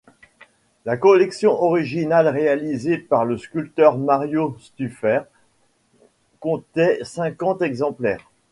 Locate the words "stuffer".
4.59-5.21